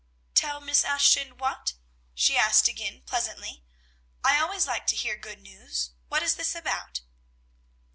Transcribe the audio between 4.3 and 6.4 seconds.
always like to hear good news. What is